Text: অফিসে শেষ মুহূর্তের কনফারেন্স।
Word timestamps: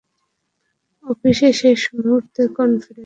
অফিসে 1.05 1.49
শেষ 1.61 1.81
মুহূর্তের 1.95 2.47
কনফারেন্স। 2.57 2.99